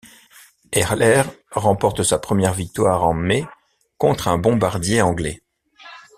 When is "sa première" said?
2.01-2.53